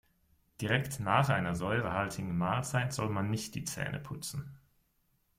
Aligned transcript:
Direkt 0.61 0.99
nach 0.99 1.29
einer 1.29 1.53
säurehaltigen 1.53 2.35
Mahlzeit 2.35 2.91
soll 2.91 3.09
man 3.09 3.29
nicht 3.29 3.53
die 3.53 3.65
Zähne 3.65 3.99
putzen. 3.99 4.57